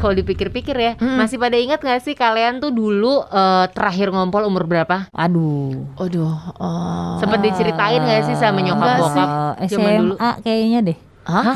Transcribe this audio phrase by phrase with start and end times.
[0.00, 4.64] kalau dipikir-pikir ya, masih pada ingat gak sih kalian tuh dulu eh, terakhir ngompol umur
[4.64, 5.12] berapa?
[5.12, 5.84] Aduh.
[5.94, 6.32] Aduh.
[6.56, 7.20] Oh.
[7.20, 9.28] Sempet diceritain gak sih sama nyokap bokap
[9.60, 10.14] Eh, zaman dulu?
[10.16, 10.98] SMA kayaknya deh.
[11.28, 11.52] Hah?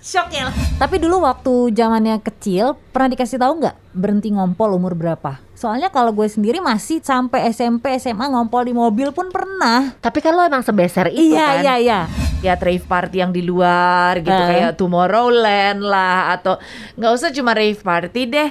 [0.00, 0.48] Shock ya.
[0.80, 5.36] Tapi dulu waktu zamannya kecil pernah dikasih tahu nggak berhenti ngompol umur berapa?
[5.52, 9.92] Soalnya kalau gue sendiri masih sampai SMP SMA ngompol di mobil pun pernah.
[10.00, 11.60] Tapi kan lo emang sebeser itu iya kan?
[11.60, 12.00] iya iya.
[12.40, 14.48] ya rave party yang di luar gitu Eh.
[14.48, 16.56] kayak Tomorrowland lah atau
[16.96, 18.48] nggak usah cuma rave party deh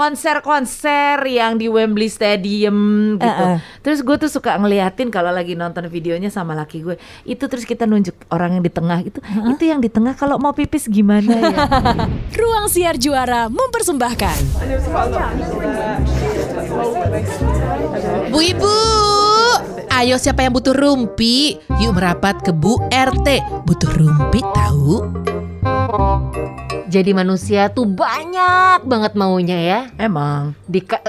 [0.00, 3.44] konser-konser yang di Wembley Stadium gitu.
[3.44, 3.58] Eh, eh.
[3.84, 6.96] Terus gue tuh suka ngeliatin kalau lagi nonton videonya sama laki gue
[7.28, 10.56] itu terus kita nunjuk orang yang di tengah itu itu yang di tengah kalau mau
[10.56, 11.58] pipis gimana ya?
[12.40, 14.40] Ruang Siar Juara mempersembahkan
[18.30, 18.76] Bu Ibu,
[19.90, 21.58] ayo siapa yang butuh rumpi?
[21.82, 23.42] Yuk merapat ke Bu RT.
[23.66, 25.02] Butuh rumpi tahu?
[26.90, 29.80] Jadi manusia tuh banyak banget maunya ya.
[29.96, 30.98] emang, Dika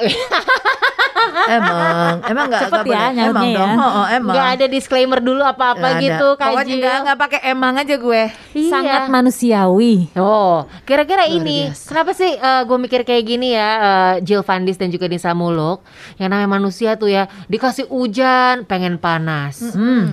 [1.48, 3.30] emang, emang nggak Cepet nggak ya boleh.
[3.30, 3.56] emang ya.
[3.56, 4.34] dong, oh, oh, emang.
[4.34, 6.04] nggak ada disclaimer dulu apa-apa Nggak ada.
[6.04, 6.76] gitu Pokoknya kaji.
[6.78, 8.24] nggak nggak pakai emang aja gue.
[8.52, 8.70] Iya.
[8.70, 9.96] Sangat manusiawi.
[10.14, 11.88] Oh, kira-kira ini biasa.
[11.88, 15.82] kenapa sih gue mikir kayak gini ya, eh, Jill Van Dis dan juga Nisa Muluk,
[16.18, 19.62] yang namanya manusia tuh ya dikasih hujan pengen panas,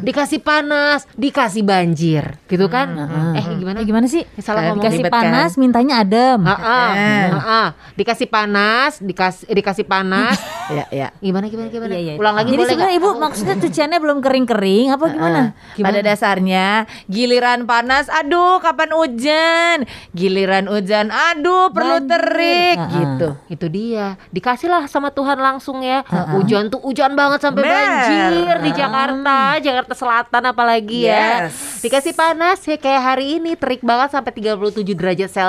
[0.01, 2.89] dikasih panas dikasih banjir, gitu kan?
[3.35, 3.77] Eh gimana?
[3.77, 4.23] Eh, gimana sih?
[4.39, 4.85] Salah Eh, ngomong.
[4.85, 5.23] Dikasih kan?
[5.59, 6.41] Mintanya adem.
[6.41, 7.27] Ah, ah, Eh.
[7.29, 7.69] ah, ah.
[7.93, 10.39] dikasih panas, dikasih dikasih panas.
[10.69, 11.09] Ya, ya.
[11.17, 11.97] gimana gimana gimana?
[11.97, 12.15] Iya, iya.
[12.21, 15.41] Ulang lagi Jadi boleh sebenarnya ibu maksudnya cuciannya belum kering-kering apa gimana?
[15.81, 16.67] Pada dasarnya
[17.09, 19.79] giliran panas, aduh kapan hujan.
[20.13, 22.13] Giliran hujan, aduh perlu Banjir.
[22.13, 22.93] terik Ah, ah.
[22.93, 23.29] gitu.
[23.49, 26.05] Itu dia, dikasihlah sama Tuhan langsung ya.
[26.37, 27.73] Hujan tuh hujan banget sampai Mer.
[27.73, 31.49] banjir di Jakarta, Jakarta Selatan apalagi ya.
[31.49, 31.81] Yes.
[31.81, 35.48] Dikasih panas ya kayak hari ini terik banget sampai 37 derajat Celcius.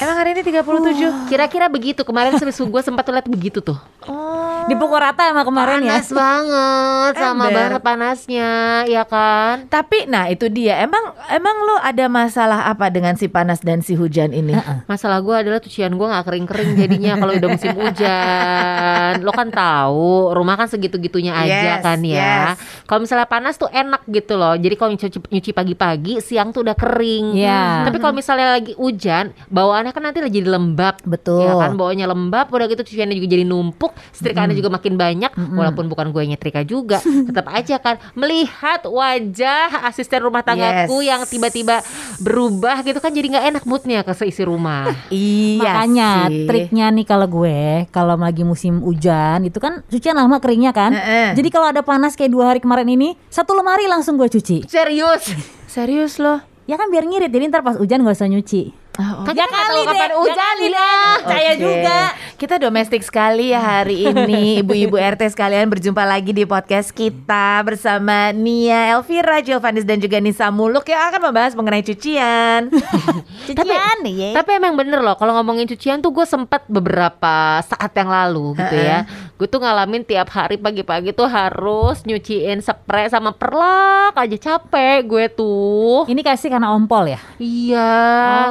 [0.00, 1.28] Emang hari ini 37?
[1.30, 2.02] Kira-kira begitu.
[2.02, 3.78] Kemarin susu gue sempat lihat begitu tuh.
[4.04, 4.42] Oh.
[4.66, 5.98] Dipukul rata emang kemarin ya.
[5.98, 7.54] Panas banget, sama Ember.
[7.58, 8.50] banget panasnya,
[8.86, 9.66] ya kan?
[9.66, 10.78] Tapi nah itu dia.
[10.78, 14.54] Emang emang lo ada masalah apa dengan si panas dan si hujan ini?
[14.86, 19.12] Masalah gue adalah cucian gue nggak kering-kering jadinya kalau udah musim hujan.
[19.22, 22.18] Lo kan tahu, rumah kan segitu-gitunya aja Yes, kan ya.
[22.18, 22.58] yes.
[22.86, 24.54] Kalau misalnya panas tuh enak gitu loh.
[24.54, 27.34] Jadi kalau nyuci, nyuci pagi-pagi, siang tuh udah kering.
[27.38, 27.86] Iya.
[27.90, 30.98] Tapi kalau misalnya lagi hujan, bawaannya kan nanti lagi jadi lembab.
[31.02, 31.44] Betul.
[31.44, 35.30] Ya kan bawanya lembab, udah gitu cuciannya juga jadi numpuk, setrikaannya juga makin banyak.
[35.52, 41.04] Walaupun bukan gue nyetrika juga, tetap aja kan melihat wajah asisten rumah tanggaku Yes.
[41.04, 41.76] yang tiba-tiba
[42.18, 44.88] berubah gitu kan jadi nggak enak moodnya ke seisi rumah.
[45.12, 46.46] Iya Makanya sih.
[46.46, 47.58] triknya nih kalau gue
[47.90, 50.90] kalau lagi musim hujan itu kan cucian lama keringnya kan.
[50.90, 51.34] Heeh.
[51.34, 54.64] Jadi kalau ada panas kayak dua hari kemarin ini satu lemari langsung gue cuci.
[54.64, 55.28] Serius?
[55.66, 56.40] Serius loh.
[56.64, 58.72] Ya kan biar ngirit jadi ntar pas hujan gak usah nyuci.
[58.92, 60.72] Oh, Kan Ya kita nggak kali tahu deh, kapan ya hujan kali ya.
[60.76, 61.12] deh.
[61.16, 62.00] Percaya juga.
[62.42, 68.34] Kita domestik sekali ya hari ini Ibu-ibu RT sekalian berjumpa lagi di podcast kita Bersama
[68.34, 72.66] Nia Elvira, Jovanis dan juga Nisa Muluk Yang akan membahas mengenai cucian
[73.46, 74.30] Cucian nih ya.
[74.42, 78.76] Tapi emang bener loh kalau ngomongin cucian tuh gue sempat beberapa saat yang lalu gitu
[78.78, 79.06] ya.
[79.34, 85.26] Gue tuh ngalamin tiap hari pagi-pagi tuh harus nyuciin spray sama perlak aja capek gue
[85.34, 86.06] tuh.
[86.06, 87.20] Ini kasih karena ompol ya.
[87.42, 87.94] Iya.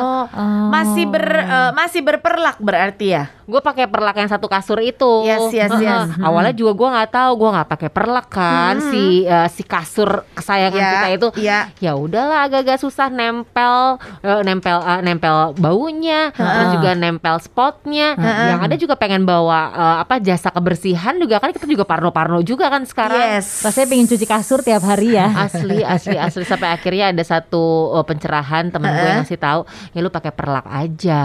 [0.04, 0.26] Oh,
[0.68, 5.24] Masih ber eh, masih berperlak berarti ya Gue pakai perlak yang satu kasur itu.
[5.24, 6.10] Yes, yes, yes.
[6.28, 10.78] Awalnya juga gue nggak tahu, gue nggak pakai perlak kan si eh, si kasur kesayangan
[10.78, 11.28] Ya, kita itu.
[11.40, 11.60] ya.
[11.80, 18.14] Ya udahlah agak-agak susah nempel eh, nempel eh, nempel baunya, terus juga nempel spotnya.
[18.20, 22.68] Yang ada juga pengen bawa eh, apa jasa kebersihan juga kan kita juga parno-parno juga
[22.68, 23.40] kan sekarang.
[23.40, 25.30] Yes Rasanya pengen cuci kasur tiap hari ya.
[25.46, 27.64] Asli, asli, asli sampai akhirnya ada satu
[27.96, 29.62] eh, pencerahan temen gue yang ngasih tahu,
[29.92, 31.22] ya lu pakai perlak aja.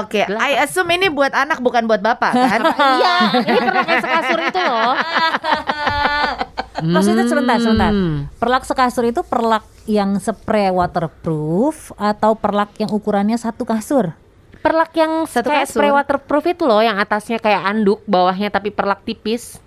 [0.00, 2.60] Oke, I assume ini buat anak bukan buat bapak kan?
[2.98, 4.94] Iya, ini perlak yang sekasur itu loh.
[6.84, 7.90] Maksudnya sebentar, sebentar.
[7.94, 8.26] Hmm.
[8.36, 14.12] Perlak sekasur itu perlak yang spray waterproof atau perlak yang ukurannya satu kasur?
[14.60, 15.80] Perlak yang Satu kayak kasur.
[15.80, 19.60] spray waterproof itu loh, yang atasnya kayak anduk, bawahnya tapi perlak tipis.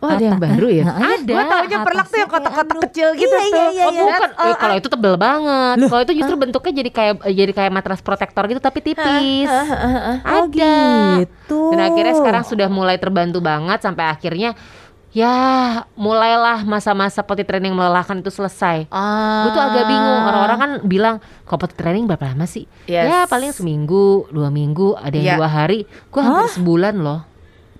[0.00, 0.84] Oh ada yang baru ya?
[0.88, 1.28] Ada.
[1.28, 4.02] Gue taunya perlak tuh yang kotak-kotak kecil gitu Iya, tuh iya, iya, Oh iya.
[4.02, 5.76] bukan, Eh, kalau itu tebel banget.
[5.84, 9.48] Kalau itu justru bentuknya jadi kayak jadi kayak matras protektor gitu tapi tipis.
[10.24, 10.76] Oh Ada.
[11.20, 11.60] gitu.
[11.70, 14.56] Dan akhirnya sekarang sudah mulai terbantu banget sampai akhirnya
[15.10, 15.34] ya
[15.98, 18.88] mulailah masa-masa potty training melelahkan itu selesai.
[18.88, 19.44] Ah.
[19.44, 20.22] Gue tuh agak bingung.
[20.24, 21.14] Orang-orang kan bilang
[21.44, 22.64] kalau potty training berapa lama sih?
[22.86, 23.04] Yes.
[23.04, 25.36] Ya paling seminggu, dua minggu, ada yang Iya.
[25.36, 25.84] dua hari.
[26.08, 27.20] Gue hampir sebulan loh.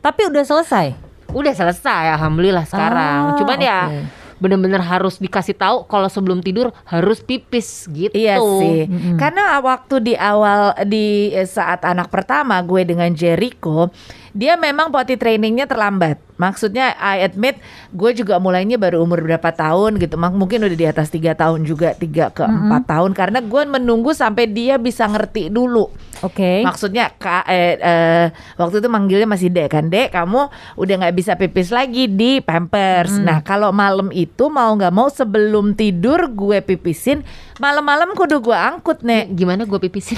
[0.00, 1.08] Tapi udah selesai.
[1.30, 3.20] Udah selesai, alhamdulillah sekarang.
[3.32, 4.00] Ah, Cuman ya oke.
[4.40, 8.16] bener-bener harus dikasih tahu kalau sebelum tidur harus pipis gitu.
[8.16, 8.88] Iya sih.
[9.20, 13.92] Karena waktu di awal di saat anak pertama gue dengan Jericho,
[14.30, 16.18] dia memang potty trainingnya terlambat.
[16.40, 17.60] Maksudnya I admit
[17.92, 20.16] gue juga mulainya baru umur berapa tahun gitu.
[20.16, 23.12] Mungkin udah di atas tiga tahun juga, tiga ke empat tahun.
[23.12, 25.92] Karena gue menunggu sampai dia bisa ngerti dulu.
[26.24, 26.64] Oke.
[26.64, 30.48] Maksudnya kak, eh, eh, waktu itu manggilnya masih dek kan dek kamu
[30.80, 33.20] udah nggak bisa pipis lagi di pampers.
[33.20, 37.20] Nah kalau malam itu mau nggak mau sebelum tidur gue pipisin
[37.60, 39.32] malam-malam kudu gue angkut nek.
[39.36, 40.16] Gimana gue pipisin?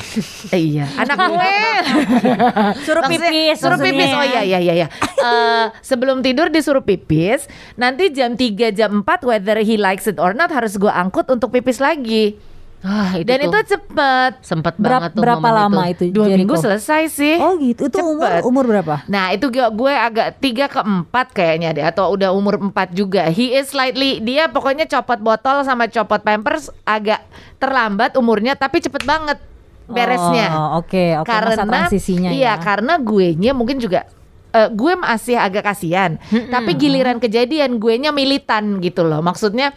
[0.54, 1.50] Eh, iya anak gue
[2.86, 3.90] Suruh pipis, suruh maksudnya.
[4.02, 4.88] Pipis oh iya iya iya
[5.22, 10.34] Eh, sebelum tidur disuruh pipis nanti jam 3 jam 4 whether he likes it or
[10.34, 12.34] not harus gue angkut untuk pipis lagi
[12.82, 16.02] Ah, itu dan tuh itu cepet sempet Berapa, banget tuh berapa lama itu.
[16.02, 16.18] itu?
[16.18, 16.38] dua Jericho?
[16.42, 17.86] minggu selesai sih Oh gitu.
[17.86, 18.42] Itu umur Cepet.
[18.42, 18.94] umur berapa?
[19.06, 23.30] Nah itu gue, gue agak tiga ke empat kayaknya deh atau udah umur empat juga.
[23.30, 27.22] He is slightly dia pokoknya copot botol sama copot pampers agak
[27.56, 29.38] terlambat umurnya tapi cepet banget
[29.88, 30.48] beresnya.
[30.54, 31.28] Oh, oke, oke.
[31.28, 32.62] Masa transisinya iya ya.
[32.62, 34.06] karena gue nya mungkin juga
[34.52, 36.20] eh, gue masih agak kasihan.
[36.28, 39.24] Tapi giliran kejadian gue nya militan gitu loh.
[39.24, 39.72] Maksudnya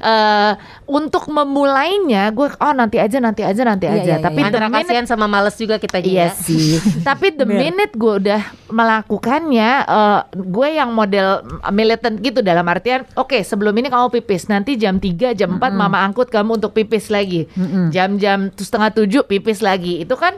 [0.00, 0.52] eh
[0.86, 4.02] untuk memulainya gue oh nanti aja nanti aja nanti Iya, aja.
[4.02, 6.40] iya, Tapi the Antara minute- kasihan sama males juga kita Iya juga.
[6.40, 6.80] sih.
[7.08, 13.38] Tapi the minute gue udah melakukannya, eh, gue yang model militant gitu dalam artian, oke
[13.40, 17.44] sebelum ini kamu pipis, nanti jam 3 jam 4 mama angkut kamu untuk pipis lagi,
[17.88, 20.34] jam-jam tuh setengah tujuh pipis lagi, itu kan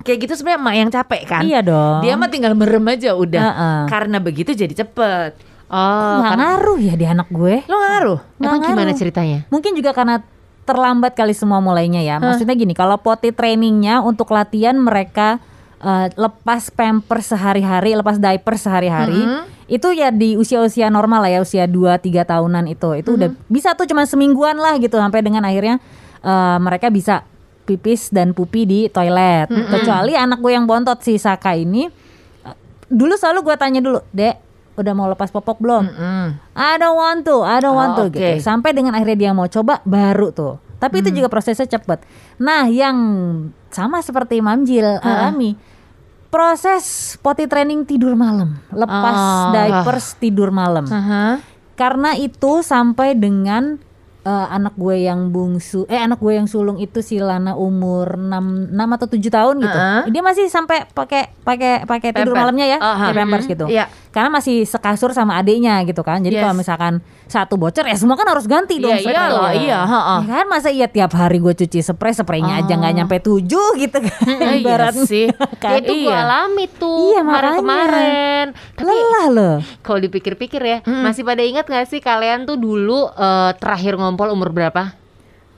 [0.00, 1.42] kayak gitu sebenarnya emak yang capek kan?
[1.42, 2.00] Iya dong.
[2.00, 3.42] Dia mah tinggal merem aja udah.
[3.42, 3.80] Heeh.
[3.86, 5.47] Karena begitu jadi cepet.
[5.68, 5.76] Oh,
[6.18, 7.54] nggak karena- ngaruh ya di anak gue.
[7.68, 8.18] Lo ngaruh?
[8.40, 8.96] Nggak emang gimana ngaruh.
[8.96, 9.38] ceritanya?
[9.48, 10.24] Mungkin juga karena
[10.64, 12.16] terlambat kali semua mulainya ya.
[12.18, 15.40] Maksudnya gini, kalau potty trainingnya untuk latihan mereka
[15.78, 19.22] eh, lepas pamper sehari-hari, lepas diaper sehari-hari,
[19.66, 22.88] itu ya di usia-usia normal lah ya, usia 2-3 tahunan itu.
[22.96, 25.78] Itu udah bisa tuh cuma semingguan lah gitu sampai dengan akhirnya
[26.18, 27.22] eh, mereka bisa
[27.62, 29.46] pipis dan pupi di toilet.
[29.48, 31.84] Kecuali anak gue yang bontot si Saka ini
[32.42, 32.56] eh,
[32.88, 34.47] dulu selalu gue tanya dulu, "Dek,
[34.80, 36.28] udah mau lepas popok belum?" Mm.
[36.52, 38.14] I don't want to, I don't want Oh, to oke.
[38.14, 38.38] gitu.
[38.38, 40.56] Sampai dengan akhirnya dia mau coba baru tuh.
[40.78, 42.06] Tapi itu juga prosesnya cepet.
[42.38, 42.96] Nah, yang
[43.68, 45.58] sama seperti Mamjil alami
[46.28, 49.50] proses potty training tidur malam, lepas Oh.
[49.50, 50.84] diapers tidur malam.
[50.84, 51.40] Aha.
[51.74, 53.80] Karena itu sampai dengan
[54.28, 58.76] eh, anak gue yang bungsu, eh anak gue yang sulung itu si Lana umur 6
[58.76, 59.72] 6 atau 7 tahun gitu.
[59.72, 60.02] Heeh.
[60.12, 63.08] Dia masih sampai pakai pakai pakai tidur malamnya ya, Aha.
[63.08, 63.64] pakai pampers gitu.
[63.66, 63.88] Iya.
[64.08, 66.20] Karena masih sekasur sama adiknya gitu kan.
[66.20, 66.42] Jadi Yes.
[66.42, 66.92] kalau misalkan
[67.24, 68.92] satu bocor ya semua kan harus ganti dong.
[68.92, 70.18] Iya, iya loh, iya, heeh.
[70.26, 73.98] Ya kan masa iya tiap hari gue cuci spray, spraynya aja nggak nyampe tujuh gitu
[73.98, 74.24] kan.
[74.26, 75.04] Iya Ibaratnya.
[75.04, 75.28] sih.
[75.56, 75.76] Kan?
[75.80, 76.24] itu gue iya.
[76.24, 78.46] alami tuh Iya, kemarin-kemarin.
[78.74, 79.56] Tapi Lelah loh.
[79.80, 84.50] kalau dipikir-pikir ya, masih pada ingat gak sih kalian tuh dulu eh, terakhir ngompol umur
[84.50, 84.98] berapa?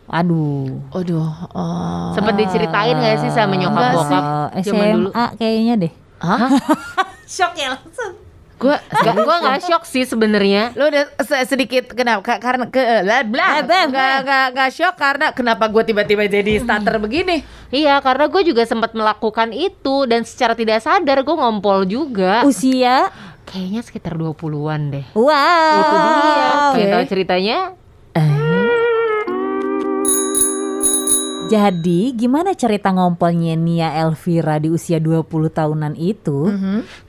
[0.05, 0.85] Aduh.
[0.93, 1.25] Aduh.
[1.49, 2.13] oh.
[2.13, 4.23] Sempet diceritain gak sih sama nyokap Enggak bokap
[4.53, 5.09] Eh, zaman dulu?
[5.09, 5.93] SMA kayaknya deh.
[6.21, 6.39] Hah?
[7.31, 8.13] Shock ya langsung.
[8.61, 10.77] Gue Gak, gue gak shock sih sebenarnya.
[10.77, 14.17] Lo udah se- sedikit kenapa Ka- karena ke bla bla nggak
[14.53, 17.41] nggak shock karena kenapa gue tiba-tiba jadi starter begini
[17.71, 22.45] Iya, karena gue juga sempat melakukan itu dan secara tidak sadar gue ngompol juga.
[22.45, 23.09] Usia
[23.49, 25.07] Kayaknya sekitar 20-an deh.
[25.11, 25.79] Wow.
[25.81, 26.47] Itu dia.
[26.71, 27.59] Pengen tahu ceritanya?
[31.51, 36.47] Jadi gimana cerita ngompolnya Nia Elvira di usia 20 tahunan itu?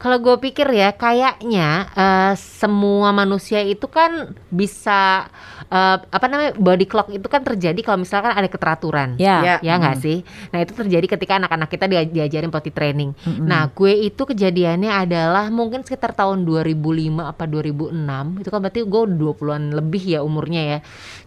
[0.01, 5.29] Kalau gue pikir ya, kayaknya eh, semua manusia itu kan bisa
[5.69, 9.21] eh, apa namanya body clock itu kan terjadi kalau misalkan ada keteraturan.
[9.21, 9.45] Ya.
[9.45, 9.55] Ya.
[9.61, 10.25] Ya nggak sih?
[10.49, 13.13] Nah itu terjadi ketika anak-anak kita dia- diajarin potty training.
[13.45, 19.01] Nah gue itu kejadiannya adalah mungkin sekitar tahun 2005 apa 2006 itu kan berarti gue
[19.05, 20.79] 20-an lebih ya umurnya ya.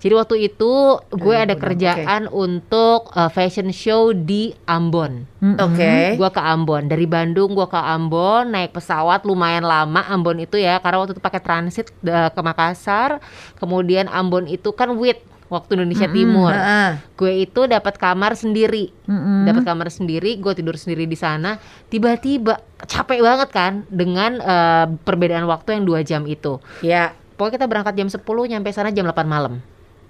[0.03, 0.73] Jadi waktu itu
[1.15, 5.29] gue ada 2006, kerjaan untuk uh, fashion show di Ambon.
[5.41, 6.17] oke.
[6.17, 6.89] Gua ke Ambon.
[6.89, 11.23] Dari Bandung gua ke Ambon naik pesawat lumayan lama Ambon itu ya karena waktu itu
[11.23, 13.21] pakai transit uh, ke Makassar.
[13.61, 15.21] Kemudian Ambon itu kan WIT
[15.53, 16.51] waktu Indonesia Timur.
[16.51, 16.91] Heeh.
[17.15, 18.91] gue itu dapat kamar sendiri.
[19.05, 19.45] Mm-mm.
[19.45, 21.61] dapat kamar sendiri gue tidur sendiri di sana.
[21.93, 22.59] Tiba-tiba
[22.89, 26.59] capek banget kan dengan uh, perbedaan waktu yang dua jam itu.
[26.81, 27.13] Ya.
[27.35, 29.59] Pokoknya kita berangkat jam 10 nyampe sana jam 8 malam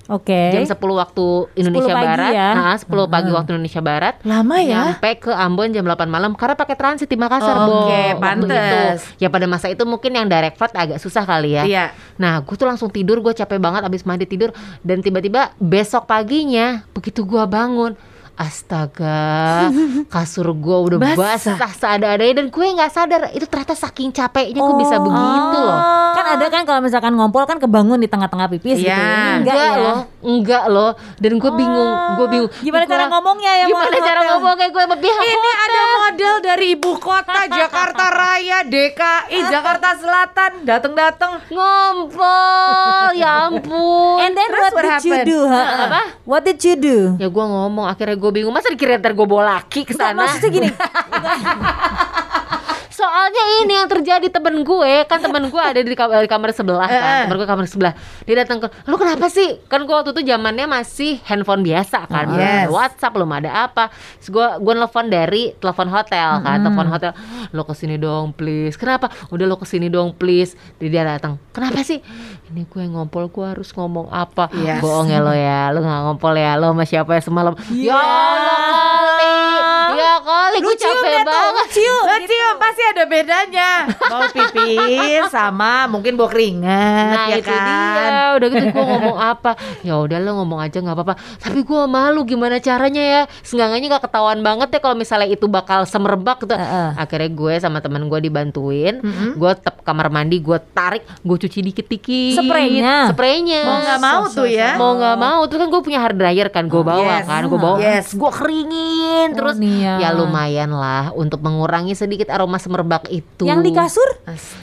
[0.06, 0.52] Oke.
[0.52, 2.48] jam 10 waktu Indonesia 10 pagi Barat ya.
[2.52, 6.52] nah, 10 pagi waktu Indonesia Barat lama ya nyampe ke Ambon jam 8 malam karena
[6.54, 8.98] pakai transit di Makassar Oh, Bo, oke, waktu pantes.
[9.08, 9.24] itu.
[9.24, 11.84] ya pada masa itu mungkin yang direct flight agak susah kali ya iya
[12.14, 16.84] nah gue tuh langsung tidur gue capek banget abis mandi tidur dan tiba-tiba besok paginya
[16.92, 17.96] begitu gue bangun
[18.34, 19.70] astaga
[20.14, 21.54] kasur gue udah Basah.
[21.56, 25.80] basah, seada-adanya dan gue nggak sadar itu ternyata saking capeknya gue bisa begitu loh.
[26.12, 28.86] Kan ada kan kalau misalkan ngompol kan kebangun di tengah-tengah pipis gitu.
[28.86, 28.94] Iya.
[28.94, 29.78] Ini Enggak, enggak, ya.
[29.80, 30.90] loh, enggak loh.
[31.16, 32.50] Dan gue bingung, gue bingung.
[32.56, 35.64] Gimana cara ngomongnya ya, Gimana cara ngomongnya gue pihak Ini hotel.
[35.64, 41.32] ada model dari ibu kota Jakarta Raya, DKI, Jakarta Selatan, dateng-dateng.
[41.48, 44.16] ngompol, ya ampun.
[44.20, 45.38] And then Terus what, what did you do?
[45.46, 46.00] Apa?
[46.24, 46.98] What did you do?
[47.16, 48.54] Ya gue ngomong, akhirnya gue bingung.
[48.56, 50.20] Masa dikira ntar gue bawa laki ke Enggak, sana?
[50.24, 50.68] maksudnya gini.
[53.04, 56.88] Soalnya ini yang terjadi temen gue kan temen gue ada di kamar, di kamar sebelah
[56.88, 57.92] kan temen gue kamar sebelah.
[58.24, 59.60] Dia datang ke lu kenapa sih?
[59.68, 62.72] Kan gue waktu itu zamannya masih handphone biasa kan ada Yes.
[62.72, 63.92] WhatsApp belum ada apa.
[64.20, 67.12] Terus gue gue nelfon dari telepon hotel kan telepon hotel
[67.52, 68.80] lo ke sini dong please.
[68.80, 69.12] Kenapa?
[69.28, 70.56] Udah lo ke sini dong please.
[70.80, 72.00] Dia dia datang kenapa sih?
[72.48, 74.48] Ini gue ngompol gue harus ngomong apa?
[74.56, 74.80] Yes.
[74.80, 77.52] bohong ya lo ya lo nggak ngompol ya lo sama siapa ya semalam?
[77.74, 79.36] Ya Allah kali.
[79.94, 81.66] Ya kali gue capek banget.
[81.70, 82.04] Cium.
[82.04, 83.68] Lo cium pasti ada bedanya.
[83.88, 87.64] Mau pipis sama mungkin bawa keringat Nah ya itu kan.
[87.64, 91.82] dia Udah gitu gue ngomong apa Ya udah lo ngomong aja nggak apa-apa Tapi gue
[91.86, 96.52] malu gimana caranya ya Seenggaknya gak ketahuan banget ya Kalau misalnya itu bakal semerbak gitu
[96.52, 96.88] Heeh.
[96.96, 99.00] Akhirnya gue sama teman gue dibantuin
[99.32, 103.08] Gue tetap kamar mandi Gue tarik Gue cuci dikit-dikit Spraynya?
[103.08, 104.74] Spraynya Mau nggak mau tuh ya.
[104.74, 107.24] Mau nggak mau Terus kan gue punya hair dryer kan Gue bawa Yes.
[107.24, 108.06] kan Gue bawa Yes.
[108.12, 109.98] Gue keringin Terus Nia.
[109.98, 114.08] ya lumayan lah Untuk mengurangi sedikit aroma semerbak itu Yang di kasur?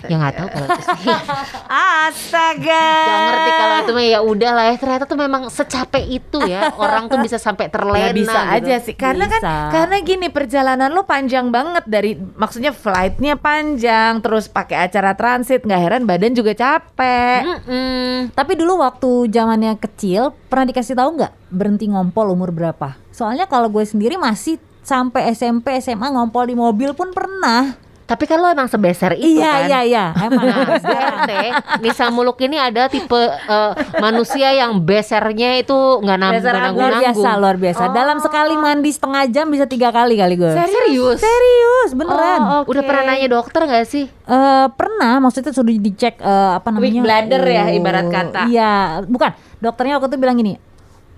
[0.06, 1.08] Ya nggak tahu kalau itu sih
[2.04, 2.88] Astaga.
[3.02, 6.76] Gak ngerti kalau itu mah ya udah lah ya ternyata tuh memang secapek itu ya
[6.76, 8.56] orang tuh bisa sampai terlena Ya bisa gitu.
[8.58, 9.56] aja sih karena kan Bisa.
[9.72, 15.82] karena gini perjalanan lo panjang banget dari maksudnya flightnya panjang terus pakai acara transit nggak
[15.82, 17.42] heran badan juga capek.
[17.42, 18.34] Mm-mm.
[18.34, 23.00] Tapi dulu waktu zamannya kecil pernah dikasih tahu nggak berhenti ngompol umur berapa?
[23.12, 27.78] Soalnya kalau gue sendiri masih sampai SMP SMA ngompol di mobil pun pernah.
[28.02, 29.64] Tapi kan lo emang sebeser itu iya kan.
[29.64, 30.44] iya iya emang.
[30.44, 31.32] Nah, BRT
[31.80, 36.92] Nisa Muluk ini ada tipe eh, manusia yang besernya itu nggak nam- Beser nggak luar
[36.92, 37.84] nanggung biasa luar biasa.
[37.90, 40.52] Dalam sekali mandi setengah jam bisa tiga kali kali gue.
[40.52, 41.24] Serius?
[41.24, 42.40] Serius beneran.
[42.44, 42.90] Oh, Udah Oke.
[42.92, 44.04] pernah nanya dokter nggak sih?
[44.04, 48.42] Eh, pernah maksudnya sudah dicek eh, apa namanya Weak bladder ya, Oh, ibarat kata.
[48.46, 48.72] iya
[49.02, 50.60] bukan dokternya waktu itu bilang gini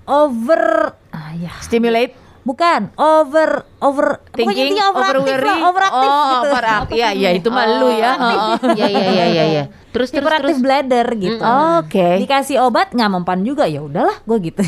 [0.05, 2.13] over ah ya Stimulate
[2.43, 5.47] bukan over over thinking intinya overaktif over worry.
[5.47, 6.95] lah, overaktif oh, gitu overaktif.
[6.99, 8.11] Iya, iya itu mah lu ya.
[8.13, 8.55] Oh, oh.
[8.75, 9.63] Iya iya iya iya iya.
[9.95, 10.57] Terus terus terus.
[10.59, 11.43] bladder gitu
[11.79, 12.19] Oke.
[12.19, 14.63] dikasih obat nggak mempan juga ya udahlah gue gitu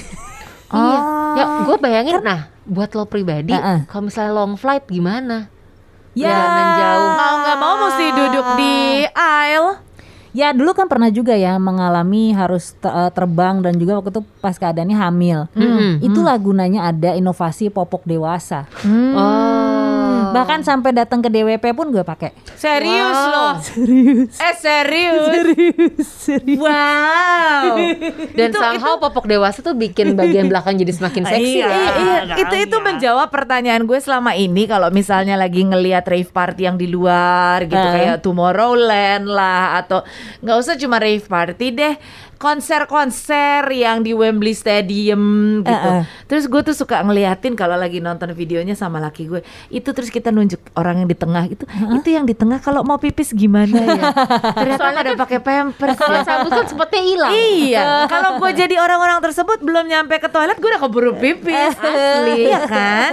[0.76, 1.00] Iya.
[1.36, 3.86] Ya gue bayangin nah buat lo pribadi Heeh.
[3.86, 5.54] kalau misalnya long flight gimana?
[6.16, 7.10] ya Perjalanan jauh.
[7.14, 8.76] Mau nggak mau mesti duduk di
[9.14, 9.85] aisle.
[10.36, 14.60] Ya dulu kan pernah juga ya mengalami harus eh, terbang dan juga waktu itu pas
[14.60, 16.04] keadaannya hamil Mm-mm.
[16.04, 18.68] itulah gunanya ada inovasi popok dewasa
[19.16, 19.55] Oh.
[20.36, 23.32] Bahkan sampai datang ke DWP pun gue pakai Serius Wow.
[23.32, 23.54] loh.
[23.58, 24.36] Serius.
[24.36, 25.32] Eh serius.
[26.56, 27.80] Wow.
[28.38, 31.58] Dan somehow popok dewasa tuh bikin bagian belakang jadi semakin seksi.
[31.58, 31.92] Iya, ya.
[31.96, 36.76] iya, itu itu menjawab pertanyaan gue selama ini kalau misalnya lagi ngelihat rave party yang
[36.76, 37.94] di luar gitu Eh.
[37.96, 40.02] kayak Tomorrowland lah atau
[40.40, 41.96] nggak usah cuma rave party deh
[42.36, 45.22] konser-konser yang di Wembley Stadium
[45.62, 45.72] gitu.
[45.90, 46.04] Eh, eh.
[46.26, 49.42] Terus gue tuh suka ngeliatin kalau lagi nonton videonya sama laki gue.
[49.70, 51.66] Itu terus kita nunjuk orang yang di tengah itu.
[51.68, 54.04] Itu yang di tengah kalau mau pipis gimana ya?
[54.54, 56.24] Ternyata ada pakai pampers Kalau ya.
[56.24, 57.32] sabun kan spotnya hilang.
[57.34, 61.74] Iya, kalau gue jadi orang-orang tersebut belum nyampe ke toilet gue udah keburu pipis.
[61.86, 63.12] Asli, iya kan?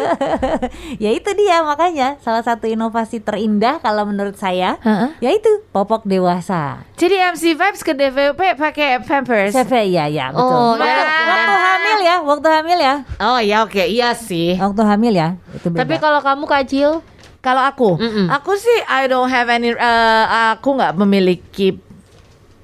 [1.02, 5.08] ya itu dia makanya salah satu inovasi terindah kalau menurut saya Heeh.
[5.20, 6.84] yaitu popok dewasa.
[6.94, 9.52] Jadi MC Vibes ke DVP pakai pampers.
[9.52, 10.46] CV ya ya betul.
[10.46, 11.04] Oh, waktu, ya.
[11.26, 14.54] waktu hamil ya, waktu hamil ya, Oh ya oke, iya sih.
[14.54, 15.82] waktu hamil ya itu beda.
[15.82, 17.01] Tapi kalau kamu kacil,
[17.42, 18.30] Kalau aku, Mm-mm.
[18.30, 21.74] aku sih I don't have any, eh, aku nggak memiliki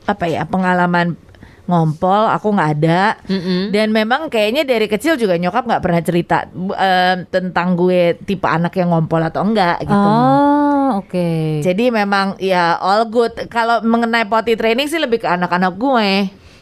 [0.06, 1.18] apa ya pengalaman
[1.66, 3.18] ngompol, aku nggak ada.
[3.26, 3.75] Mm-mm.
[3.75, 6.47] Dan memang kayaknya dari kecil juga nyokap nggak pernah cerita
[6.78, 9.92] eh, tentang gue tipe anak yang ngompol atau enggak gitu.
[9.92, 11.61] Oh oke.
[11.61, 13.35] Jadi memang ya all good.
[13.50, 16.11] Kalau mengenai potty training sih lebih ke anak-anak gue.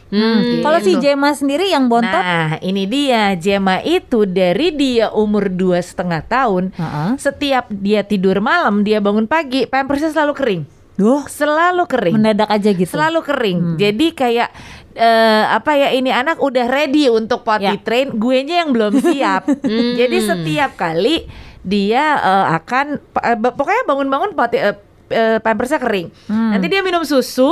[0.07, 0.95] Hmm, Kalau si.
[0.95, 3.35] Jema sendiri yang bontot, Nah ini dia.
[3.35, 7.09] Jema itu dari dia umur dua setengah tahun Heeh.
[7.17, 10.61] Setiap dia tidur malam dia bangun pagi pampersnya selalu kering.
[10.97, 12.15] Duh, Selalu kering.
[12.17, 12.89] Mendadak aja gitu.
[12.89, 13.59] Selalu kering.
[13.75, 14.49] Jadi kayak
[14.93, 17.77] eh, apa ya ini anak udah ready untuk potty Ya.
[17.77, 19.45] train Gue nya yang belum siap.
[19.99, 21.27] Jadi setiap kali
[21.61, 24.77] dia eh, akan eh, pokoknya bangun-bangun potty eh,
[25.09, 26.07] eh, pampersnya kering.
[26.25, 26.51] Hmm.
[26.51, 27.51] Nanti dia minum susu,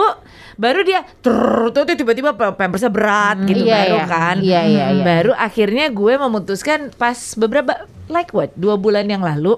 [0.56, 4.06] baru dia tuh tiba-tiba pa- pampersnya berat gitu Iya, baru iya.
[4.06, 4.36] kan.
[4.40, 5.04] Iya, iya, iya.
[5.04, 7.76] Baru akhirnya gue memutuskan pas beberapa
[8.08, 9.58] like what dua bulan yang lalu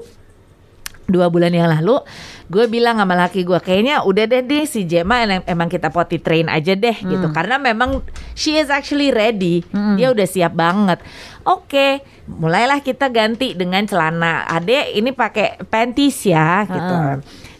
[1.05, 2.03] dua bulan yang lalu
[2.47, 6.19] gue bilang sama laki gue kayaknya udah deh deh si Jema em- emang kita potty
[6.19, 9.63] train aja deh gitu karena memang she is actually ready
[9.95, 10.99] dia udah siap banget
[11.43, 16.95] oke mulailah kita ganti dengan celana ade ini pakai panties ya gitu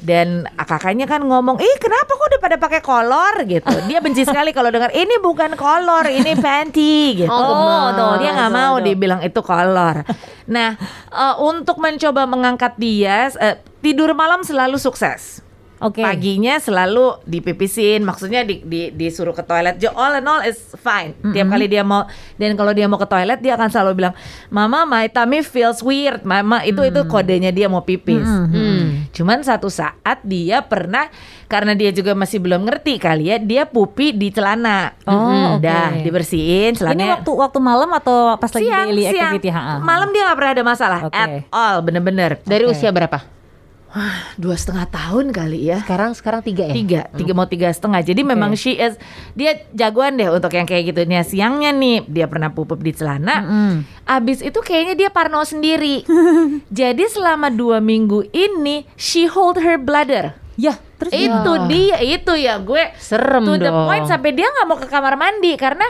[0.03, 3.35] dan kakaknya kan ngomong ih kenapa kok udah pada pakai kolor?
[3.49, 3.73] gitu.
[3.89, 7.31] Dia benci sekali kalau dengar ini bukan kolor ini panty gitu.
[7.31, 10.05] Oh, tuh dia nggak mau dibilang itu kolor.
[10.47, 10.77] Nah
[11.09, 15.46] eh, untuk mencoba mengangkat dia eh, tidur malam selalu sukses
[15.79, 16.01] Oke.
[16.01, 21.13] paginya selalu dipipisin maksudnya di, di- disuruh ke toilet Jo- all and all is fine
[21.27, 24.13] tiap kali dia mau dan kalau dia mau ke toilet dia akan selalu bilang
[24.47, 29.05] mama my tummy feels weird mama itu itu kodenya dia mau pipis Hmm.
[29.09, 31.13] cuman satu saat dia pernah
[31.45, 35.61] karena dia juga masih belum ngerti kali ya dia pupi di celana Oh, oke.
[35.61, 39.31] dah dibersihin Ini celananya waktu waktu malam atau pas lagi siang, daily siang.
[39.31, 39.49] activity?
[39.49, 39.73] Ha, ha.
[39.79, 41.13] malam dia nggak pernah ada masalah Oke.
[41.13, 43.36] at all bener-bener Dari usia berapa?
[44.37, 45.79] Dua setengah tahun kali ya.
[45.81, 46.73] Sekarang sekarang tiga ya?
[46.75, 48.03] tiga tiga mau tiga setengah.
[48.03, 48.99] Jadi memang she is
[49.33, 51.01] dia jagoan deh untuk yang kayak gitu.
[51.07, 53.43] Nih siangnya nih dia pernah pupup di celana.
[53.47, 53.75] Mm.
[54.07, 56.03] abis itu kayaknya dia parno sendiri.
[56.79, 60.35] Jadi selama dua minggu ini she hold her bladder.
[60.57, 62.57] Ya, terus itu dia itu ya.
[62.57, 63.85] Gue Serem to the dong.
[63.85, 65.85] point sampai dia nggak mau ke kamar mandi karena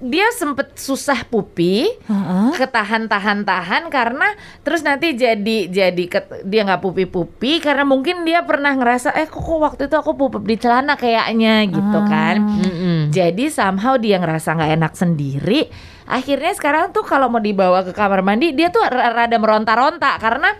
[0.00, 2.50] dia sempet susah pupi Heeh.
[2.56, 9.12] ketahan-tahan-tahan karena terus nanti jadi jadi ket- dia nggak pupi-pupi karena mungkin dia pernah ngerasa
[9.12, 12.98] eh kok, kok waktu itu aku pupup di celana kayaknya gitu kan Mm-mm.
[13.12, 15.68] jadi somehow dia ngerasa nggak enak sendiri
[16.08, 20.56] akhirnya sekarang tuh kalau mau dibawa ke kamar mandi dia tuh ra- rada meronta-ronta karena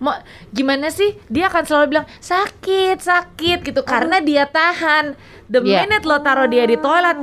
[0.00, 0.16] mau
[0.48, 5.12] gimana sih dia akan selalu bilang sakit sakit gitu karena dia tahan
[5.46, 5.84] the Iya.
[5.84, 7.20] minute lo taruh dia di toilet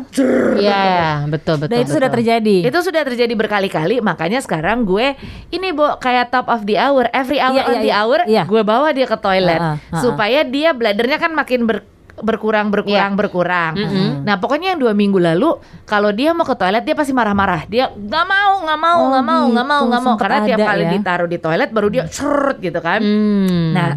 [0.54, 1.70] Iya, betul betul.
[1.70, 2.18] Dan itu sudah betul.
[2.22, 2.58] terjadi.
[2.64, 5.16] itu sudah terjadi berkali-kali makanya sekarang gue
[5.50, 7.98] ini bo kayak top of the hour every hour Iya, on iya, the iya.
[7.98, 8.44] hour Iya.
[8.46, 9.98] gue bawa dia ke toilet Ha-ha, ha-ha.
[9.98, 13.20] supaya dia bladernya kan makin ber- berkurang berkurang Iya.
[13.20, 13.74] berkurang
[14.22, 17.90] nah pokoknya yang dua minggu lalu kalau dia mau ke toilet dia pasti marah-marah dia
[17.90, 19.88] nggak mau nggak mau Oh, nggak mau nggak mau gitu.
[19.88, 20.92] nggak mau Sempet karena tiap kali ya.
[20.92, 23.72] ditaruh di toilet baru dia serut gitu kan Hmm.
[23.72, 23.90] Nah,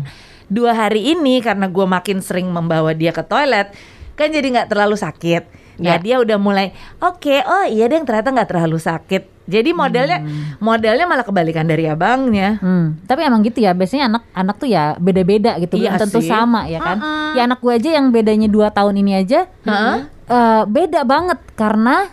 [0.47, 3.71] dua hari ini karena gue makin sering membawa dia ke toilet,
[4.13, 5.60] kan jadi nggak terlalu sakit.
[5.81, 5.99] Nah, Ya.
[5.99, 9.23] dia udah mulai, oke, oh iya deh ternyata nggak terlalu sakit.
[9.45, 10.23] Jadi modelnya,
[10.59, 12.61] modelnya malah kebalikan dari abangnya.
[12.61, 16.29] Hmm, tapi emang gitu ya biasanya anak-anak tuh ya beda-beda gitu belum Iya tentu sih.
[16.29, 17.01] sama ya kan.
[17.33, 20.07] Ya anak gue aja yang bedanya dua tahun ini aja Hah?
[20.07, 22.07] eh, beda banget karena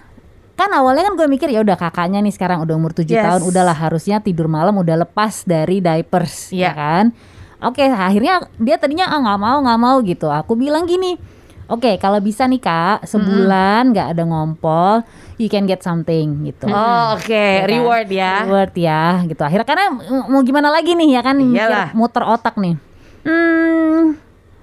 [0.56, 3.21] kan awalnya kan gue mikir ya udah kakaknya nih sekarang udah umur 7 Yes.
[3.21, 6.63] tahun udahlah harusnya tidur malam udah lepas dari diapers Iya.
[6.63, 7.06] ya kan.
[7.60, 10.25] Oke akhirnya dia tadinya ah nggak mau nggak mau gitu.
[10.27, 11.21] Aku bilang gini.
[11.67, 15.03] Oke, kalau bisa nih kak, sebulan nggak ada ngompol,
[15.36, 16.71] you can get something gitu.
[16.71, 17.67] Oh, oke, kan?
[17.67, 18.47] reward ya.
[18.47, 19.43] Reward ya gitu.
[19.43, 21.91] Akhirnya karena mm, mau gimana lagi nih ya kan Iyalah.
[21.91, 22.80] muter otak nih.
[23.27, 24.15] Hmm,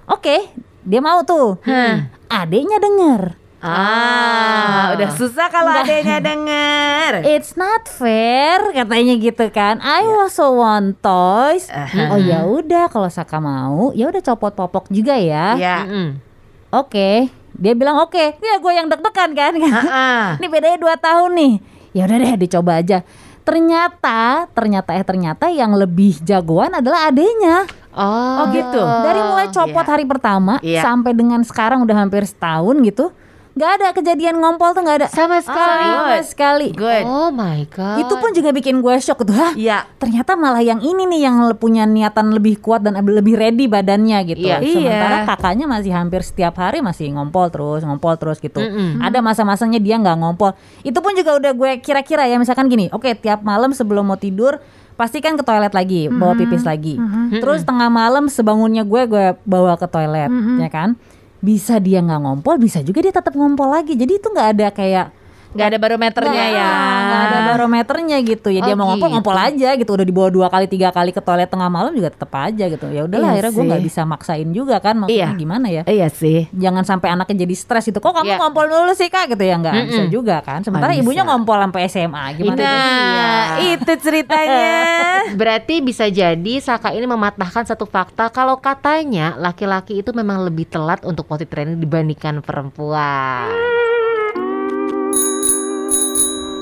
[0.09, 0.49] oke,
[0.81, 1.61] dia mau tuh.
[1.61, 2.09] Hmm.
[2.25, 3.37] Adiknya denger.
[3.65, 7.11] Ah, udah susah kalau adanya denger.
[7.33, 9.81] It's not fair katanya gitu kan.
[9.81, 11.69] I also want toys.
[12.13, 15.57] Oh ya udah kalau Saka mau, ya udah copot popok juga ya.
[15.57, 15.77] Ya.
[15.81, 16.34] Mm-mm.
[16.75, 18.35] Oke, dia bilang oke.
[18.35, 19.53] Ya gue yang deg-degan kan.
[19.87, 21.53] Ah, Ini bedanya dua tahun nih.
[21.95, 22.99] Ya udah deh dicoba aja.
[23.45, 27.63] Ternyata, ternyata eh ternyata yang lebih jagoan adalah adenya.
[27.95, 28.81] Oh, Oh, gitu.
[28.81, 29.91] Dari mulai copot Iya.
[29.95, 30.81] hari pertama Iya.
[30.83, 33.15] sampai dengan sekarang udah hampir setahun gitu,
[33.55, 35.87] nggak ada kejadian ngompol tuh nggak ada Sama sekali.
[35.87, 36.25] sama Good.
[36.27, 36.67] sekali.
[36.75, 37.03] good.
[37.07, 38.03] Oh my god.
[38.03, 39.31] Itu pun juga bikin gue shock tuh.
[39.31, 39.55] Hah?
[39.55, 39.87] Iya.
[39.95, 44.43] Ternyata malah yang ini nih yang punya niatan lebih kuat dan lebih ready badannya gitu.
[44.43, 44.59] Iya.
[44.59, 48.59] Sementara kakaknya masih hampir setiap hari masih ngompol terus, ngompol terus gitu.
[48.59, 48.99] Mm-mm.
[48.99, 50.51] Ada masa-masanya dia nggak ngompol.
[50.83, 54.59] Itu pun juga udah gue kira-kira ya misalkan gini, oke tiap malam sebelum mau tidur
[54.95, 56.95] pasti kan ke toilet lagi, bawa pipis lagi.
[57.31, 60.99] Terus tengah malam sebangunnya gue gue bawa ke toilet, ya kan?
[61.43, 63.95] Bisa dia nggak ngompol, bisa juga dia tetap ngompol lagi.
[63.95, 65.24] Jadi itu nggak ada kayak
[65.55, 66.71] Nggak ada barometernya Nggak, ya.
[67.01, 69.15] nggak ada barometernya gitu ya dia Oh, mau ngompol gitu.
[69.15, 72.27] ngompol aja gitu udah dibawa dua kali tiga kali ke toilet tengah malam juga tetap
[72.29, 75.39] aja gitu ya udahlah Iya akhirnya gue nggak bisa maksain juga kan maksudnya Iya.
[75.39, 76.51] gimana ya Iya sih.
[76.51, 78.37] jangan sampai anaknya jadi stres gitu kok kamu Iya.
[78.37, 82.23] ngompol dulu sih kak gitu ya nggak bisa juga kan sementara ibunya ngompol sampai SMA
[82.35, 82.59] gimana?
[82.59, 84.67] Nah, itu ceritanya.
[85.39, 90.99] Berarti bisa jadi Saka ini mematahkan satu fakta kalau katanya laki-laki itu memang lebih telat
[91.01, 93.47] untuk potty training dibandingkan perempuan.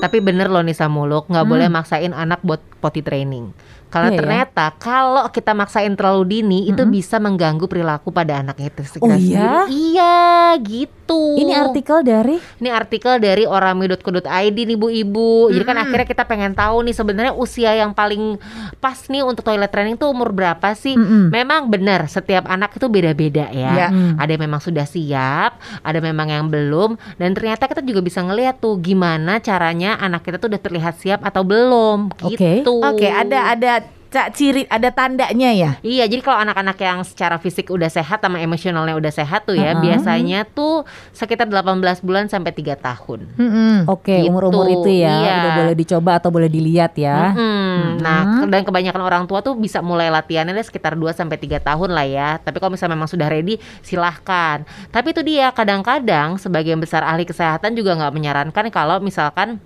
[0.02, 3.54] Tapi bener loh Nisa Muluk nggak boleh maksain anak buat potty training.
[3.94, 4.18] Karena Iya ya.
[4.18, 9.38] ternyata kalau kita maksain terlalu dini itu bisa mengganggu perilaku pada anak itu Oh sendiri.
[9.38, 9.70] iya?
[9.70, 10.14] Iya,
[10.58, 11.38] gitu.
[11.38, 15.54] Ini artikel dari Ini artikel dari orami.co.id nih Bu Ibu.
[15.54, 18.34] Jadi kan akhirnya kita pengen tahu nih sebenarnya usia yang paling
[18.82, 20.98] pas nih untuk toilet training tuh umur berapa sih?
[20.98, 21.30] Mm-mm.
[21.30, 23.72] Memang benar setiap anak itu beda-beda ya.
[23.76, 23.88] Ya.
[23.92, 24.18] Hmm.
[24.18, 25.54] Ada yang memang sudah siap,
[25.84, 30.40] ada memang yang belum dan ternyata kita juga bisa ngelihat tuh gimana caranya anak kita
[30.40, 32.64] tuh udah terlihat siap atau belum Oke.
[32.64, 32.80] gitu.
[32.80, 33.83] Oke, ada ada
[34.14, 35.70] cak ciri ada tandanya ya.
[35.82, 39.74] Iya, jadi kalau anak-anak yang secara fisik udah sehat sama emosionalnya udah sehat tuh ya,
[39.74, 39.82] Uh-uh.
[39.82, 43.26] biasanya tuh sekitar 18 bulan sampai 3 tahun.
[43.34, 43.90] Mm-mm.
[43.90, 45.34] Oke, Gitu, umur-umur itu ya iya.
[45.42, 47.34] udah boleh dicoba atau boleh dilihat ya.
[47.34, 47.98] Mm-mm.
[47.98, 51.90] Nah, dan kebanyakan orang tua tuh bisa mulai latihannya deh sekitar 2 sampai 3 tahun
[51.90, 52.30] lah ya.
[52.38, 54.62] Tapi kalau misalnya memang sudah ready, silahkan.
[54.94, 59.58] Tapi itu dia, kadang-kadang sebagian besar ahli kesehatan juga nggak menyarankan kalau misalkan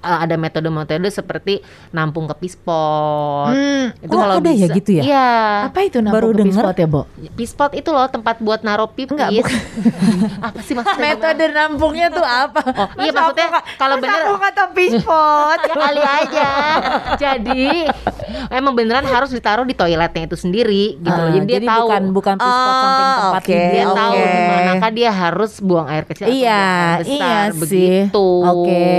[0.00, 1.60] eh, ada metode-metode seperti
[1.90, 3.50] nampung ke pispot.
[3.50, 3.92] Hmm.
[3.96, 4.74] Itu Oh, kalau ada ya bisa.
[4.74, 5.02] gitu ya?
[5.02, 5.30] Iya.
[5.66, 6.62] Apa itu namanya Baru denger.
[6.62, 7.02] spot ya, Bo?
[7.32, 9.12] Pispot itu loh tempat buat naruh pipis.
[9.12, 9.56] Enggak, bukan.
[10.46, 11.00] apa sih maksudnya?
[11.10, 12.60] Metode nampungnya tuh apa?
[12.64, 15.58] Oh, iya, maksudnya kalau bener- aku kata pispot.
[15.68, 16.50] ya kali aja.
[17.16, 17.68] Jadi
[18.50, 21.28] emang beneran harus ditaruh di toiletnya itu sendiri gitu loh.
[21.28, 23.70] Ah, Jadi dia tahu bukan bukan pispot Oh, samping tempat oke, tidur.
[23.70, 23.96] dia oke.
[23.96, 27.58] tahu di manakah dia harus buang air kecil atau Iya, buang air besar iya sih.
[27.60, 28.28] begitu.
[28.40, 28.90] Oke.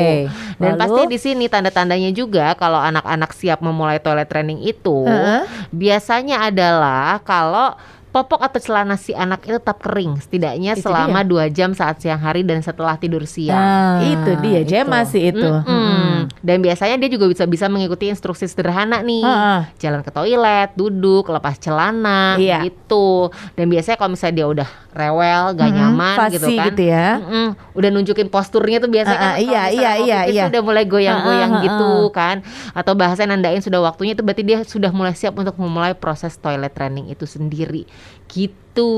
[0.54, 0.82] Dan Lalu?
[0.94, 5.48] Pasti di sini tanda-tandanya juga kalau anak-anak siap memulai toilet training itu Heeh.
[5.72, 7.74] biasanya adalah kalau
[8.12, 12.20] popok atau celana si anak itu tetap kering setidaknya Itu selama dua jam saat siang
[12.20, 13.56] hari dan setelah tidur siang.
[13.56, 14.68] Nah, itu dia, itu.
[14.68, 15.48] Jema sih itu.
[15.48, 16.28] Mm-mm.
[16.44, 19.24] Dan biasanya dia juga bisa bisa mengikuti instruksi sederhana nih.
[19.24, 19.60] Heeh.
[19.80, 22.68] Jalan ke toilet, duduk, lepas celana, Iya.
[22.68, 23.32] gitu.
[23.56, 26.66] Dan biasanya kalau misalnya dia udah rewel, gak Mm-mm, nyaman fasi gitu kan.
[26.68, 27.10] gitu ya.
[27.18, 27.48] Mm-mm.
[27.74, 30.44] Udah nunjukin posturnya tuh biasanya Ah, kan ah, iya, iya, mau iya, pipis iya.
[30.48, 32.06] udah mulai goyang-goyang Ah, ah, gitu ah.
[32.10, 32.36] kan.
[32.72, 36.70] Atau bahasa nandain sudah waktunya itu berarti dia sudah mulai siap untuk memulai proses toilet
[36.70, 37.88] training itu sendiri.
[38.28, 38.92] Gitu.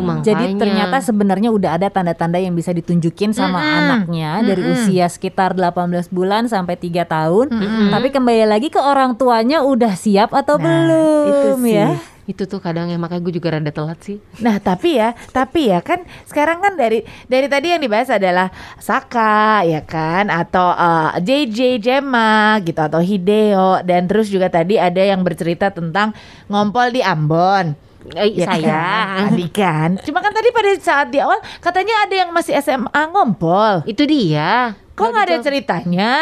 [0.00, 0.24] Makanya.
[0.24, 3.78] Jadi ternyata sebenarnya udah ada tanda-tanda yang bisa ditunjukin sama Mm-mm.
[3.80, 5.74] anaknya dari usia sekitar 18
[6.08, 7.46] bulan sampai 3 tahun.
[7.48, 7.88] Mm-mm.
[7.88, 11.74] Tapi kembali lagi ke orang tuanya udah siap atau Nah, belum itu sih.
[11.74, 11.88] ya?
[12.30, 14.22] Itu tuh kadang ya makanya gue juga rada telat sih.
[14.38, 19.66] Nah tapi ya, tapi ya kan sekarang kan dari dari tadi yang dibahas adalah Saka
[19.66, 25.26] ya kan atau eh, JJ Jema gitu atau Hideo dan terus juga tadi ada yang
[25.26, 26.14] bercerita tentang
[26.46, 27.74] ngompol di Ambon.
[28.14, 29.28] Eh, Ya saya kan?
[29.28, 29.90] Tadi kan.
[30.06, 33.84] Cuma kan tadi pada saat di awal katanya ada yang masih SMA ngompol.
[33.84, 34.72] itu dia.
[34.94, 36.12] Kok nggak ada ceritanya?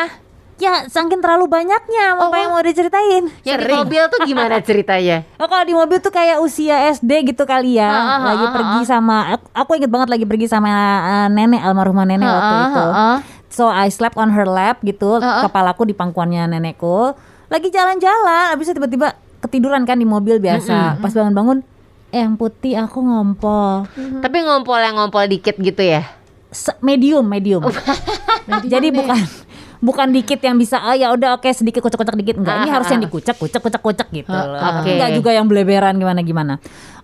[0.58, 3.30] Ya saking terlalu banyaknya Oh, apa yang mau diceritain?
[3.46, 3.78] Yang di Sering.
[3.78, 5.18] mobil tuh gimana ceritanya?
[5.40, 7.86] Oh kalau di mobil tuh kayak usia SD gitu kali ya.
[7.86, 11.62] Ah, ah, Lagi ah, pergi sama aku, aku inget banget lagi pergi sama eh, nenek
[11.62, 12.86] almarhumah nenek waktu itu.
[13.48, 15.22] So I slept on her lap gitu.
[15.22, 17.14] Kepalaku di pangkuannya nenekku.
[17.48, 20.98] Lagi jalan-jalan Abis itu tiba-tiba ketiduran kan di mobil biasa.
[20.98, 21.62] Pas bangun-bangun
[22.08, 23.84] Eh yang putih aku ngompol.
[23.94, 26.08] Tapi ngompol yang ngompol dikit gitu ya.
[26.48, 27.60] Se- Medium, medium.
[28.72, 29.20] Jadi bukan
[29.78, 32.86] Bukan dikit yang bisa oh ya udah oke sedikit kucek-kucek dikit enggak ini Ah, harus
[32.90, 33.06] ah, yang ah.
[33.06, 34.58] dikucek kucek kucek kucek gitu loh.
[34.58, 34.90] oke.
[34.90, 36.54] Enggak juga yang beleberan gimana gimana.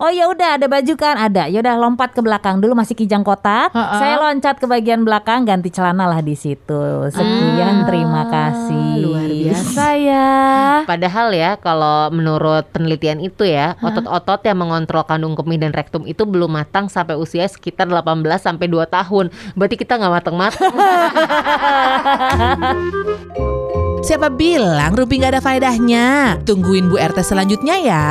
[0.02, 1.46] Oh ya udah ada baju kan ada.
[1.46, 3.70] Ya udah lompat ke belakang dulu masih kijang kotak.
[3.70, 3.98] Ah, ah.
[4.02, 7.08] Saya loncat ke bagian belakang ganti celana lah di situ.
[7.14, 8.90] Sekian terima kasih.
[9.06, 10.30] Luar biasa ya.
[10.90, 16.26] Padahal ya kalau menurut penelitian itu ya, otot-otot yang mengontrol kandung kemih dan rektum itu
[16.26, 18.02] belum matang sampai usia sekitar 18
[18.36, 19.30] sampai 2 tahun.
[19.54, 20.72] Berarti kita nggak matang-matang.
[24.04, 26.38] Siapa bilang Rumpi nggak ada faedahnya?
[26.44, 28.06] Tungguin Bu RT selanjutnya ya.